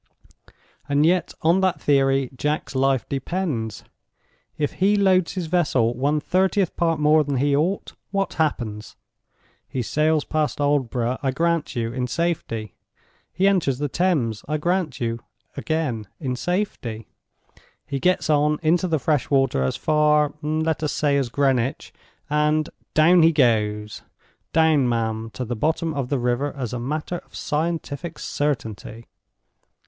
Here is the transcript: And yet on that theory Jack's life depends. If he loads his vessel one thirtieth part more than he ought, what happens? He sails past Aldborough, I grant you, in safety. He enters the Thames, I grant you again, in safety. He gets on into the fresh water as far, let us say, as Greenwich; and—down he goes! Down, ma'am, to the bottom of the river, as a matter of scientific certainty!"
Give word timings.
And 0.89 1.05
yet 1.05 1.31
on 1.43 1.61
that 1.61 1.79
theory 1.79 2.31
Jack's 2.35 2.73
life 2.73 3.07
depends. 3.07 3.83
If 4.57 4.71
he 4.81 4.95
loads 4.95 5.33
his 5.33 5.45
vessel 5.45 5.93
one 5.93 6.19
thirtieth 6.19 6.75
part 6.75 6.99
more 6.99 7.23
than 7.23 7.35
he 7.37 7.55
ought, 7.55 7.93
what 8.09 8.33
happens? 8.41 8.95
He 9.67 9.83
sails 9.83 10.23
past 10.25 10.57
Aldborough, 10.59 11.19
I 11.21 11.29
grant 11.29 11.75
you, 11.75 11.93
in 11.93 12.07
safety. 12.07 12.73
He 13.31 13.47
enters 13.47 13.77
the 13.77 13.87
Thames, 13.89 14.43
I 14.47 14.57
grant 14.57 14.99
you 14.99 15.19
again, 15.55 16.07
in 16.19 16.35
safety. 16.35 17.07
He 17.85 17.99
gets 17.99 18.27
on 18.27 18.57
into 18.63 18.87
the 18.87 18.97
fresh 18.97 19.29
water 19.29 19.61
as 19.61 19.75
far, 19.77 20.33
let 20.41 20.81
us 20.81 20.93
say, 20.93 21.15
as 21.15 21.29
Greenwich; 21.29 21.93
and—down 22.27 23.21
he 23.21 23.31
goes! 23.31 24.01
Down, 24.51 24.89
ma'am, 24.89 25.29
to 25.33 25.45
the 25.45 25.55
bottom 25.55 25.93
of 25.93 26.09
the 26.09 26.17
river, 26.17 26.51
as 26.55 26.73
a 26.73 26.79
matter 26.79 27.19
of 27.19 27.35
scientific 27.35 28.17
certainty!" 28.17 29.05